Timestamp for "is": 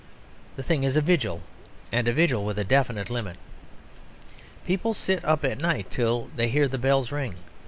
0.83-0.95